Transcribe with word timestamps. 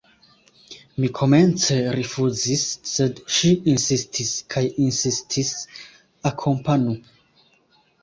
Mi 1.03 1.09
komence 1.19 1.77
rifuzis, 1.97 2.65
sed 2.93 3.23
ŝi 3.37 3.53
insistis 3.75 4.35
kaj 4.57 4.67
insistis: 4.89 5.55
Akompanu! 6.35 7.01